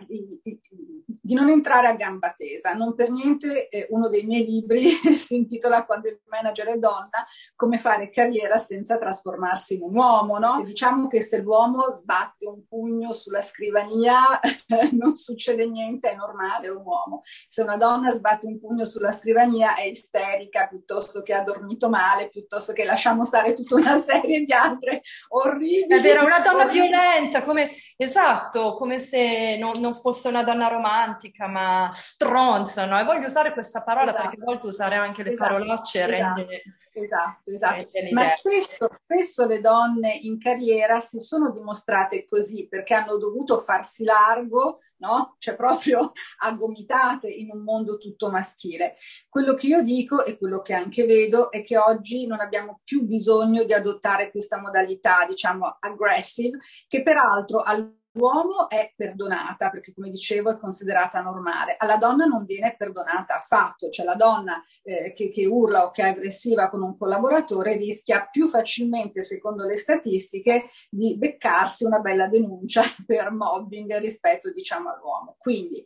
di 1.30 1.36
non 1.36 1.48
entrare 1.48 1.86
a 1.86 1.94
gamba 1.94 2.34
tesa. 2.36 2.74
Non 2.74 2.96
per 2.96 3.08
niente 3.08 3.68
eh, 3.68 3.86
uno 3.90 4.08
dei 4.08 4.24
miei 4.24 4.44
libri 4.44 4.90
si 5.16 5.36
intitola 5.36 5.84
Quando 5.84 6.08
il 6.08 6.20
manager 6.26 6.66
è 6.66 6.76
donna, 6.76 7.24
come 7.54 7.78
fare 7.78 8.10
carriera 8.10 8.58
senza 8.58 8.98
trasformarsi 8.98 9.74
in 9.74 9.82
un 9.82 9.96
uomo, 9.96 10.38
no? 10.38 10.60
Diciamo 10.64 11.06
che 11.06 11.20
se 11.20 11.40
l'uomo 11.40 11.94
sbatte 11.94 12.46
un 12.46 12.66
pugno 12.66 13.12
sulla 13.12 13.42
scrivania 13.42 14.40
non 14.98 15.14
succede 15.14 15.68
niente, 15.68 16.10
è 16.10 16.16
normale, 16.16 16.66
è 16.66 16.70
un 16.70 16.82
uomo. 16.84 17.22
Se 17.46 17.62
una 17.62 17.76
donna 17.76 18.10
sbatte 18.10 18.46
un 18.46 18.58
pugno 18.58 18.84
sulla 18.84 19.12
scrivania 19.12 19.76
è 19.76 19.84
isterica 19.84 20.66
piuttosto 20.66 21.22
che 21.22 21.32
ha 21.32 21.44
dormito 21.44 21.88
male, 21.88 22.28
piuttosto 22.28 22.72
che 22.72 22.82
lasciamo 22.82 23.22
stare 23.22 23.54
tutta 23.54 23.76
una 23.76 23.98
serie 23.98 24.42
di 24.42 24.52
altre 24.52 25.02
orribili. 25.28 25.96
È 25.96 26.00
vero, 26.00 26.24
una 26.24 26.40
donna 26.40 26.66
violenta, 26.66 27.44
come, 27.44 27.70
esatto, 27.96 28.74
come 28.74 28.98
se 28.98 29.56
non, 29.60 29.78
non 29.78 29.94
fosse 29.94 30.26
una 30.26 30.42
donna 30.42 30.66
romantica 30.66 31.18
romantica, 31.20 31.46
ma 31.46 31.88
stronza, 31.90 32.86
no? 32.86 32.98
E 32.98 33.04
voglio 33.04 33.26
usare 33.26 33.52
questa 33.52 33.82
parola 33.82 34.10
esatto. 34.10 34.28
perché 34.28 34.40
a 34.40 34.44
volte 34.44 34.66
usare 34.66 34.96
anche 34.96 35.22
le 35.22 35.32
esatto. 35.32 35.48
parolacce 35.48 36.04
esatto. 36.04 36.34
rende... 36.34 36.62
Esatto, 36.92 37.50
esatto. 37.50 37.88
Ma 38.12 38.24
spesso, 38.24 38.88
spesso 38.90 39.46
le 39.46 39.60
donne 39.60 40.12
in 40.12 40.38
carriera 40.38 41.00
si 41.00 41.20
sono 41.20 41.52
dimostrate 41.52 42.24
così 42.24 42.66
perché 42.68 42.94
hanno 42.94 43.16
dovuto 43.16 43.58
farsi 43.58 44.04
largo, 44.04 44.80
no? 44.98 45.36
Cioè 45.38 45.54
proprio 45.54 46.12
aggomitate 46.42 47.28
in 47.28 47.50
un 47.52 47.62
mondo 47.62 47.96
tutto 47.96 48.30
maschile. 48.30 48.96
Quello 49.28 49.54
che 49.54 49.68
io 49.68 49.82
dico 49.82 50.24
e 50.24 50.36
quello 50.36 50.62
che 50.62 50.74
anche 50.74 51.06
vedo 51.06 51.50
è 51.50 51.62
che 51.62 51.78
oggi 51.78 52.26
non 52.26 52.40
abbiamo 52.40 52.80
più 52.82 53.04
bisogno 53.04 53.62
di 53.62 53.72
adottare 53.72 54.30
questa 54.30 54.60
modalità, 54.60 55.24
diciamo, 55.28 55.76
aggressive, 55.78 56.58
che 56.88 57.02
peraltro 57.02 57.60
al 57.60 57.99
L'uomo 58.12 58.68
è 58.68 58.92
perdonata 58.96 59.70
perché, 59.70 59.92
come 59.92 60.10
dicevo, 60.10 60.50
è 60.50 60.58
considerata 60.58 61.20
normale. 61.20 61.76
Alla 61.78 61.96
donna 61.96 62.24
non 62.24 62.44
viene 62.44 62.74
perdonata 62.76 63.36
affatto, 63.36 63.88
cioè 63.88 64.04
la 64.04 64.16
donna 64.16 64.60
eh, 64.82 65.12
che, 65.12 65.30
che, 65.30 65.46
urla 65.46 65.84
o 65.84 65.90
che 65.90 66.02
è 66.02 66.08
aggressiva 66.08 66.68
con 66.68 66.82
un 66.82 66.96
collaboratore 66.96 67.76
rischia 67.76 68.26
più 68.28 68.48
facilmente, 68.48 69.22
secondo 69.22 69.64
le 69.64 69.76
statistiche, 69.76 70.70
di 70.90 71.16
beccarsi 71.16 71.84
una 71.84 72.00
bella 72.00 72.26
denuncia 72.26 72.82
per 73.06 73.30
mobbing 73.30 73.96
rispetto, 73.98 74.52
diciamo, 74.52 74.90
all'uomo. 74.90 75.36
Quindi 75.38 75.84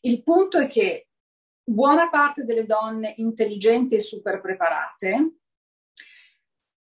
il 0.00 0.22
punto 0.24 0.58
è 0.58 0.66
che 0.66 1.06
buona 1.62 2.10
parte 2.10 2.44
delle 2.44 2.66
donne 2.66 3.14
intelligenti 3.18 3.94
e 3.94 4.00
super 4.00 4.40
preparate 4.40 5.41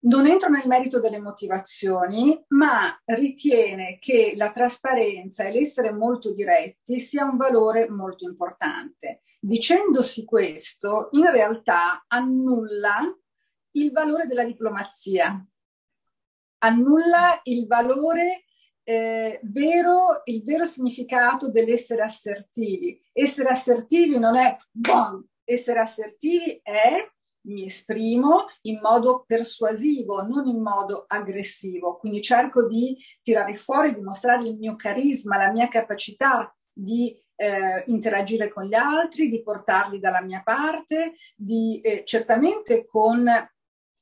non 0.03 0.27
entro 0.27 0.49
nel 0.49 0.67
merito 0.67 1.01
delle 1.01 1.21
motivazioni, 1.21 2.43
ma 2.49 2.99
ritiene 3.05 3.99
che 3.99 4.33
la 4.35 4.51
trasparenza 4.51 5.45
e 5.45 5.53
l'essere 5.53 5.93
molto 5.93 6.33
diretti 6.33 6.99
sia 6.99 7.25
un 7.25 7.37
valore 7.37 7.89
molto 7.89 8.25
importante. 8.25 9.23
Dicendosi 9.39 10.25
questo, 10.25 11.09
in 11.13 11.31
realtà 11.31 12.05
annulla 12.07 13.01
il 13.73 13.93
valore 13.93 14.27
della 14.27 14.45
diplomazia, 14.45 15.47
annulla 16.59 17.41
il 17.45 17.67
valore 17.67 18.45
eh, 18.83 19.39
vero, 19.45 20.23
il 20.25 20.43
vero 20.43 20.65
significato 20.65 21.51
dell'essere 21.51 22.03
assertivi. 22.03 23.01
Essere 23.13 23.51
assertivi 23.51 24.19
non 24.19 24.37
è 24.37 24.57
buon, 24.71 25.27
essere 25.45 25.79
assertivi 25.79 26.59
è 26.63 27.07
mi 27.43 27.67
esprimo 27.67 28.47
in 28.63 28.81
modo 28.81 29.25
persuasivo, 29.27 30.23
non 30.23 30.47
in 30.47 30.61
modo 30.61 31.05
aggressivo. 31.07 31.97
Quindi 31.97 32.23
cerco 32.23 32.67
di 32.67 32.97
tirare 33.23 33.57
fuori, 33.57 33.95
di 33.95 34.01
mostrare 34.01 34.47
il 34.47 34.57
mio 34.57 34.77
carisma, 34.77 35.37
la 35.37 35.51
mia 35.51 35.69
capacità 35.69 36.55
di 36.73 37.17
eh, 37.37 37.85
interagire 37.87 38.49
con 38.49 38.65
gli 38.65 38.75
altri, 38.75 39.29
di 39.29 39.43
portarli 39.43 39.99
dalla 39.99 40.23
mia 40.23 40.43
parte, 40.43 41.15
di 41.35 41.81
eh, 41.81 42.03
certamente 42.05 42.87
con 42.87 43.27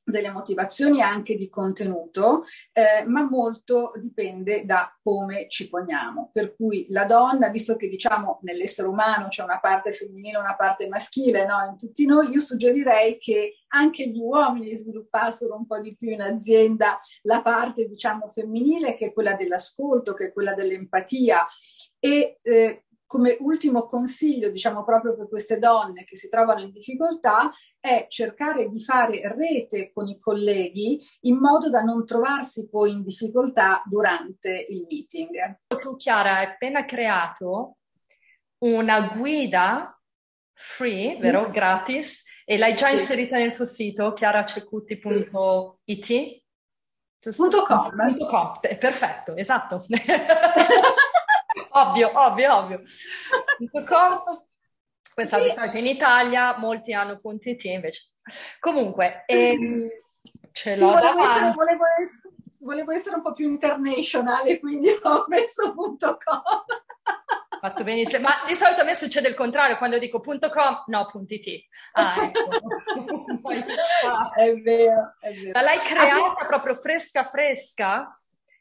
delle 0.09 0.31
motivazioni 0.31 1.01
anche 1.01 1.35
di 1.35 1.49
contenuto, 1.49 2.43
eh, 2.71 3.05
ma 3.05 3.23
molto 3.23 3.91
dipende 3.95 4.65
da 4.65 4.93
come 5.01 5.47
ci 5.49 5.69
poniamo. 5.69 6.29
Per 6.33 6.55
cui 6.55 6.85
la 6.89 7.05
donna, 7.05 7.49
visto 7.49 7.75
che 7.75 7.87
diciamo 7.87 8.39
nell'essere 8.41 8.87
umano 8.87 9.27
c'è 9.27 9.43
una 9.43 9.59
parte 9.59 9.91
femminile 9.91 10.37
e 10.37 10.41
una 10.41 10.55
parte 10.55 10.87
maschile 10.87 11.45
no? 11.45 11.65
in 11.69 11.77
tutti 11.77 12.05
noi, 12.05 12.29
io 12.29 12.39
suggerirei 12.39 13.17
che 13.17 13.55
anche 13.69 14.07
gli 14.07 14.19
uomini 14.19 14.75
sviluppassero 14.75 15.55
un 15.55 15.65
po' 15.65 15.79
di 15.79 15.95
più 15.95 16.09
in 16.09 16.21
azienda 16.21 16.99
la 17.23 17.41
parte 17.41 17.85
diciamo 17.85 18.27
femminile 18.27 18.95
che 18.95 19.07
è 19.07 19.13
quella 19.13 19.35
dell'ascolto, 19.35 20.13
che 20.13 20.27
è 20.27 20.33
quella 20.33 20.53
dell'empatia 20.53 21.45
e 21.99 22.39
eh, 22.41 22.83
come 23.09 23.37
ultimo 23.39 23.87
consiglio, 23.87 24.51
diciamo 24.51 24.83
proprio 24.83 25.15
per 25.15 25.27
queste 25.27 25.57
donne 25.57 26.03
che 26.03 26.15
si 26.15 26.29
trovano 26.29 26.61
in 26.61 26.71
difficoltà, 26.71 27.51
è 27.79 28.05
cercare 28.07 28.69
di 28.69 28.79
fare 28.83 29.21
rete 29.35 29.91
con 29.91 30.07
i 30.07 30.19
colleghi 30.19 31.03
in 31.21 31.37
modo 31.37 31.71
da 31.71 31.81
non 31.81 32.05
trovarsi 32.05 32.69
poi 32.69 32.91
in 32.91 33.01
difficoltà 33.01 33.81
durante 33.87 34.63
il 34.69 34.85
meeting. 34.87 35.57
Tu, 35.79 35.95
Chiara, 35.95 36.37
hai 36.37 36.45
appena 36.45 36.85
creato 36.85 37.77
una 38.59 38.99
guida 39.17 39.99
free, 40.53 41.17
vero? 41.17 41.41
Sì. 41.41 41.49
Gratis, 41.49 42.23
e 42.45 42.59
l'hai 42.59 42.75
già 42.75 42.89
inserita 42.89 43.37
nel 43.37 43.55
tuo 43.55 43.65
sito, 43.65 44.13
chiaracecuti.it? 44.13 46.43
Com. 47.65 48.17
Com. 48.27 48.51
Perfetto, 48.61 49.35
esatto. 49.35 49.83
ovvio, 51.81 52.11
ovvio, 52.13 52.55
ovvio. 52.55 52.81
Punto 53.57 53.83
com. 53.83 54.43
Questa 55.13 55.37
sì. 55.37 55.77
in 55.77 55.85
Italia, 55.85 56.57
molti 56.57 56.93
hanno 56.93 57.19
punti 57.19 57.49
.it 57.49 57.63
invece. 57.65 58.11
Comunque, 58.59 59.23
ehm, 59.27 59.89
ce 60.51 60.77
l'ho 60.77 60.91
sì, 60.91 60.95
volevo 60.95 61.23
essere, 61.23 61.51
volevo, 61.51 61.83
essere, 62.01 62.33
volevo 62.59 62.91
essere, 62.91 63.15
un 63.15 63.21
po' 63.21 63.33
più 63.33 63.47
internazionale, 63.47 64.59
quindi 64.59 64.87
ho 65.03 65.25
messo 65.27 65.73
punto 65.73 66.17
.com. 66.23 66.41
Fatto 67.59 67.83
benissimo, 67.83 68.21
ma 68.21 68.45
di 68.47 68.55
solito 68.55 68.79
a 68.79 68.83
me 68.85 68.95
succede 68.95 69.27
il 69.27 69.35
contrario, 69.35 69.77
quando 69.77 69.97
dico 69.97 70.21
.com, 70.21 70.83
no, 70.87 71.05
.it. 71.27 71.65
Ah, 71.91 72.15
ecco. 72.23 72.47
è 74.35 74.55
vero, 74.61 75.15
è 75.19 75.33
vero. 75.33 75.51
Ma 75.51 75.61
l'hai 75.61 75.79
creata 75.79 76.45
proprio 76.47 76.75
fresca 76.75 77.25
fresca? 77.25 78.17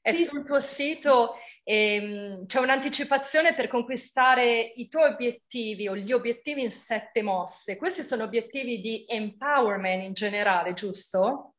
È 0.08 0.12
sì. 0.12 0.24
sul 0.24 0.44
tuo 0.44 0.58
sito 0.58 1.34
ehm, 1.64 2.46
c'è 2.46 2.60
un'anticipazione 2.60 3.54
per 3.54 3.68
conquistare 3.68 4.72
i 4.76 4.88
tuoi 4.88 5.10
obiettivi 5.10 5.86
o 5.86 5.94
gli 5.94 6.12
obiettivi 6.12 6.62
in 6.62 6.70
sette 6.70 7.20
mosse. 7.20 7.76
Questi 7.76 8.02
sono 8.02 8.24
obiettivi 8.24 8.80
di 8.80 9.04
empowerment 9.06 10.02
in 10.02 10.14
generale, 10.14 10.72
giusto? 10.72 11.56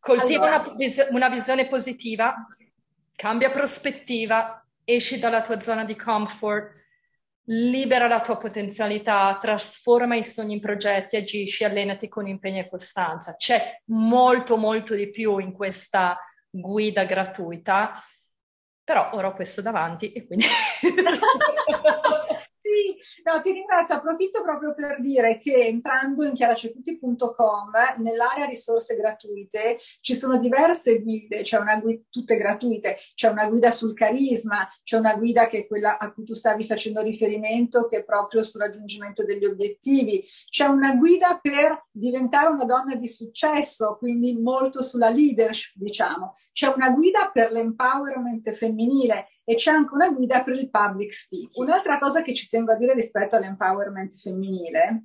Coltiva 0.00 0.54
allora. 0.54 0.74
una, 0.74 1.06
una 1.10 1.28
visione 1.28 1.66
positiva, 1.66 2.34
cambia 3.14 3.50
prospettiva, 3.50 4.66
esci 4.84 5.18
dalla 5.18 5.42
tua 5.42 5.60
zona 5.60 5.84
di 5.84 5.94
comfort, 5.94 6.72
libera 7.50 8.06
la 8.06 8.22
tua 8.22 8.38
potenzialità, 8.38 9.36
trasforma 9.38 10.16
i 10.16 10.24
sogni 10.24 10.54
in 10.54 10.60
progetti, 10.60 11.16
agisci, 11.16 11.64
allenati 11.64 12.08
con 12.08 12.26
impegno 12.26 12.60
e 12.60 12.68
costanza. 12.68 13.36
C'è 13.36 13.82
molto, 13.86 14.56
molto 14.56 14.94
di 14.94 15.10
più 15.10 15.36
in 15.38 15.52
questa 15.52 16.18
guida 16.50 17.04
gratuita, 17.04 17.92
però 18.84 19.10
ora 19.12 19.28
ho 19.28 19.34
questo 19.34 19.60
davanti 19.60 20.12
e 20.12 20.26
quindi... 20.26 20.46
Sì, 22.60 22.96
no, 23.22 23.40
ti 23.40 23.52
ringrazio. 23.52 23.94
Approfitto 23.94 24.42
proprio 24.42 24.74
per 24.74 25.00
dire 25.00 25.38
che 25.38 25.66
entrando 25.66 26.24
in 26.24 26.34
chiaracecuti.com, 26.34 27.70
nell'area 27.98 28.46
risorse 28.46 28.96
gratuite, 28.96 29.78
ci 30.00 30.14
sono 30.14 30.38
diverse 30.38 31.00
guide, 31.02 31.42
c'è 31.42 31.56
una 31.58 31.78
guida, 31.80 32.02
tutte 32.10 32.36
gratuite, 32.36 32.96
c'è 33.14 33.28
una 33.28 33.48
guida 33.48 33.70
sul 33.70 33.94
carisma, 33.94 34.68
c'è 34.82 34.96
una 34.98 35.14
guida 35.16 35.46
che 35.46 35.58
è 35.60 35.66
quella 35.68 35.98
a 35.98 36.12
cui 36.12 36.24
tu 36.24 36.34
stavi 36.34 36.64
facendo 36.64 37.00
riferimento, 37.00 37.86
che 37.86 37.98
è 37.98 38.04
proprio 38.04 38.42
sul 38.42 38.60
raggiungimento 38.60 39.24
degli 39.24 39.44
obiettivi, 39.44 40.24
c'è 40.50 40.66
una 40.66 40.94
guida 40.96 41.38
per 41.40 41.86
diventare 41.90 42.48
una 42.48 42.64
donna 42.64 42.96
di 42.96 43.06
successo, 43.08 43.96
quindi 43.98 44.34
molto 44.40 44.82
sulla 44.82 45.08
leadership, 45.10 45.74
diciamo, 45.76 46.34
c'è 46.52 46.66
una 46.74 46.90
guida 46.90 47.30
per 47.32 47.52
l'empowerment 47.52 48.50
femminile 48.50 49.28
e 49.48 49.54
c'è 49.54 49.70
anche 49.70 49.94
una 49.94 50.10
guida 50.10 50.44
per 50.44 50.56
il 50.56 50.68
public 50.68 51.10
speaking. 51.10 51.66
Un'altra 51.66 51.96
cosa 51.96 52.20
che 52.20 52.34
ci 52.34 52.50
tengo 52.50 52.72
a 52.72 52.76
dire 52.76 52.92
rispetto 52.92 53.34
all'empowerment 53.34 54.12
femminile 54.14 55.04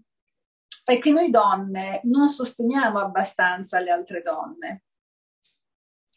è 0.83 0.99
che 0.99 1.11
noi 1.11 1.29
donne 1.29 2.01
non 2.03 2.27
sosteniamo 2.27 2.99
abbastanza 2.99 3.79
le 3.79 3.89
altre 3.89 4.21
donne. 4.21 4.83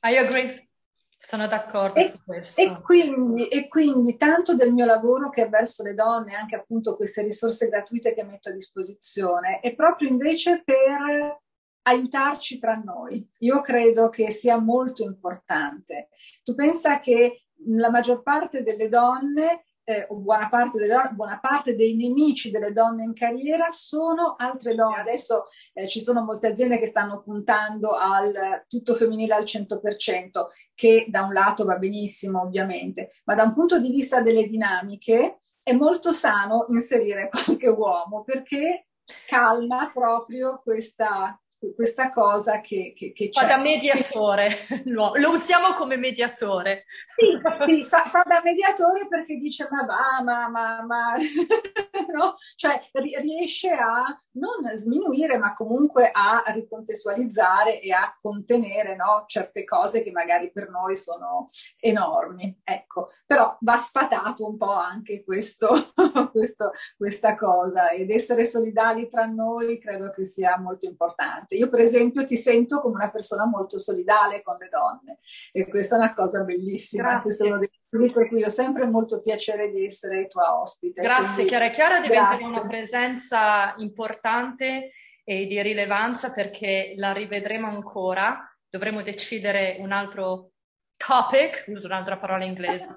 I 0.00 0.16
agree. 0.16 0.70
Sono 1.16 1.46
d'accordo 1.46 2.00
e, 2.00 2.08
su 2.08 2.20
questo. 2.24 2.60
E 2.60 2.80
quindi, 2.82 3.46
e 3.46 3.68
quindi, 3.68 4.16
tanto 4.16 4.56
del 4.56 4.72
mio 4.72 4.86
lavoro 4.86 5.30
che 5.30 5.44
è 5.44 5.48
verso 5.48 5.84
le 5.84 5.94
donne, 5.94 6.34
anche 6.34 6.56
appunto 6.56 6.96
queste 6.96 7.22
risorse 7.22 7.68
gratuite 7.68 8.12
che 8.12 8.24
metto 8.24 8.48
a 8.48 8.52
disposizione, 8.52 9.60
è 9.60 9.72
proprio 9.76 10.08
invece 10.08 10.64
per 10.64 11.42
aiutarci 11.82 12.58
tra 12.58 12.74
noi. 12.74 13.24
Io 13.38 13.60
credo 13.60 14.08
che 14.08 14.32
sia 14.32 14.58
molto 14.58 15.04
importante. 15.04 16.08
Tu 16.42 16.56
pensa 16.56 16.98
che 16.98 17.45
la 17.68 17.90
maggior 17.90 18.22
parte 18.22 18.62
delle 18.62 18.88
donne 18.88 19.64
eh, 19.88 20.04
o 20.08 20.16
buona 20.16 20.48
parte, 20.48 20.78
delle, 20.78 21.10
buona 21.12 21.38
parte, 21.38 21.76
dei 21.76 21.94
nemici 21.94 22.50
delle 22.50 22.72
donne 22.72 23.04
in 23.04 23.14
carriera 23.14 23.70
sono 23.70 24.34
altre 24.36 24.74
donne. 24.74 24.98
Adesso 24.98 25.44
eh, 25.74 25.86
ci 25.86 26.00
sono 26.00 26.24
molte 26.24 26.48
aziende 26.48 26.78
che 26.78 26.86
stanno 26.86 27.22
puntando 27.22 27.92
al 27.92 28.64
tutto 28.66 28.94
femminile 28.94 29.34
al 29.34 29.44
100%, 29.44 30.28
che 30.74 31.06
da 31.08 31.22
un 31.22 31.32
lato 31.32 31.64
va 31.64 31.78
benissimo 31.78 32.42
ovviamente, 32.42 33.12
ma 33.24 33.34
da 33.34 33.44
un 33.44 33.54
punto 33.54 33.78
di 33.78 33.90
vista 33.90 34.20
delle 34.20 34.46
dinamiche 34.48 35.38
è 35.62 35.72
molto 35.72 36.10
sano 36.10 36.66
inserire 36.68 37.28
qualche 37.28 37.68
uomo 37.68 38.22
perché 38.24 38.88
calma 39.26 39.90
proprio 39.92 40.60
questa, 40.62 41.40
questa 41.74 42.12
cosa 42.12 42.60
che, 42.60 42.92
che, 42.94 43.12
che. 43.12 43.30
Fa 43.32 43.46
da 43.46 43.58
mediatore, 43.58 44.48
lo, 44.86 45.12
lo 45.14 45.30
usiamo 45.30 45.74
come 45.74 45.96
mediatore. 45.96 46.84
Sì, 47.14 47.38
sì 47.64 47.84
fa, 47.84 48.04
fa, 48.06 48.22
da 48.26 48.40
mediatore 48.42 49.08
perché 49.08 49.36
dice 49.36 49.66
ma 49.70 49.84
va, 49.84 50.22
ma, 50.22 50.48
ma, 50.48 50.84
ma 50.84 51.12
no? 52.12 52.34
Cioè 52.54 52.80
riesce 52.92 53.70
a 53.70 54.04
non 54.32 54.70
sminuire 54.74 55.38
ma 55.38 55.54
comunque 55.54 56.10
a 56.12 56.42
ricontestualizzare 56.46 57.80
e 57.80 57.92
a 57.92 58.14
contenere 58.20 58.94
no? 58.96 59.24
certe 59.26 59.64
cose 59.64 60.02
che 60.02 60.10
magari 60.10 60.50
per 60.52 60.68
noi 60.68 60.96
sono 60.96 61.46
enormi. 61.80 62.60
Ecco, 62.62 63.10
però 63.24 63.56
va 63.60 63.78
sfatato 63.78 64.46
un 64.46 64.56
po' 64.56 64.74
anche 64.74 65.24
questo, 65.24 65.92
questo, 66.32 66.72
questa 66.96 67.36
cosa 67.36 67.90
ed 67.90 68.10
essere 68.10 68.44
solidali 68.44 69.08
tra 69.08 69.24
noi 69.26 69.78
credo 69.78 70.10
che 70.10 70.24
sia 70.24 70.58
molto 70.58 70.86
importante. 70.86 71.45
Io 71.54 71.68
per 71.68 71.80
esempio 71.80 72.24
ti 72.24 72.36
sento 72.36 72.80
come 72.80 72.96
una 72.96 73.10
persona 73.10 73.46
molto 73.46 73.78
solidale 73.78 74.42
con 74.42 74.56
le 74.58 74.68
donne 74.68 75.18
e 75.52 75.68
questa 75.68 75.94
è 75.94 75.98
una 75.98 76.14
cosa 76.14 76.42
bellissima. 76.42 77.02
Grazie. 77.02 77.22
Questo 77.22 77.44
è 77.44 77.46
uno 77.46 77.58
dei 77.58 77.70
motivi 77.90 78.12
per 78.12 78.28
cui 78.28 78.42
ho 78.42 78.48
sempre 78.48 78.86
molto 78.86 79.22
piacere 79.22 79.70
di 79.70 79.84
essere 79.84 80.26
tua 80.26 80.60
ospite. 80.60 81.02
Grazie 81.02 81.32
Quindi, 81.32 81.48
Chiara. 81.48 81.70
Chiara 81.70 82.00
diventa 82.00 82.46
una 82.46 82.66
presenza 82.66 83.74
importante 83.78 84.90
e 85.24 85.46
di 85.46 85.60
rilevanza 85.62 86.32
perché 86.32 86.94
la 86.96 87.12
rivedremo 87.12 87.68
ancora. 87.68 88.50
Dovremo 88.68 89.02
decidere 89.02 89.76
un 89.80 89.92
altro 89.92 90.50
topic, 90.96 91.64
uso 91.68 91.86
un'altra 91.86 92.16
parola 92.16 92.44
inglese, 92.44 92.88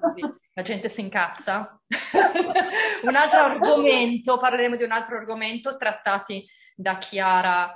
la 0.52 0.62
gente 0.62 0.88
si 0.88 1.00
incazza. 1.00 1.80
un 3.02 3.14
altro 3.14 3.40
argomento, 3.40 4.38
parleremo 4.38 4.76
di 4.76 4.84
un 4.84 4.92
altro 4.92 5.16
argomento 5.16 5.76
trattati 5.76 6.46
da 6.74 6.98
Chiara 6.98 7.74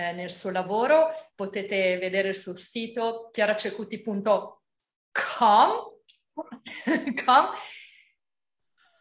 eh, 0.00 0.12
nel 0.12 0.30
suo 0.30 0.50
lavoro. 0.50 1.10
Potete 1.34 1.98
vedere 1.98 2.28
il 2.28 2.36
suo 2.36 2.56
sito 2.56 3.28
chiaracecuti.com. 3.30 4.58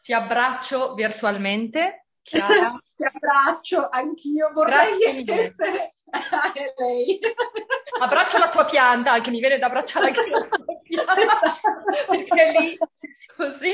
Ti 0.01 0.13
abbraccio 0.13 0.93
virtualmente. 0.95 2.07
Chiara. 2.21 2.77
Ti 2.99 3.05
abbraccio, 3.05 3.88
anch'io 3.89 4.51
vorrei 4.51 5.23
Grazie 5.23 5.43
essere 5.45 5.93
lei. 6.77 7.17
Abbraccio 8.01 8.38
la 8.38 8.49
tua 8.49 8.65
pianta, 8.65 9.21
che 9.21 9.29
mi 9.29 9.39
viene 9.39 9.57
da 9.57 9.67
abbracciare 9.67 10.07
anche 10.07 10.29
la 10.29 10.47
tua 10.47 10.79
pianta, 10.81 11.15
esatto. 11.17 11.83
perché 12.07 12.51
lì 12.51 12.77
così. 13.38 13.71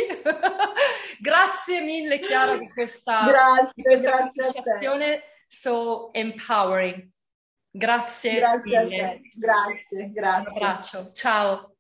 grazie 1.20 1.82
mille 1.82 2.20
Chiara 2.20 2.56
di 2.58 2.70
questa, 2.70 3.26
grazie, 3.26 3.72
di 3.74 3.82
questa 3.82 4.28
grazie 4.28 5.24
so 5.48 6.12
empowering. 6.14 7.15
Grazie, 7.78 8.36
grazie 8.40 8.84
mille. 8.86 9.22
Grazie, 9.38 10.12
grazie. 10.12 10.60
Un 10.60 10.68
abbraccio. 10.68 11.12
Ciao. 11.14 11.75